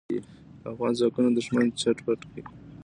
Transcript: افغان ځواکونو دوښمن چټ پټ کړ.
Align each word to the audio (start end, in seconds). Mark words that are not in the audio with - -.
افغان 0.69 0.91
ځواکونو 0.99 1.27
دوښمن 1.37 1.65
چټ 1.81 1.97
پټ 2.05 2.19
کړ. 2.31 2.43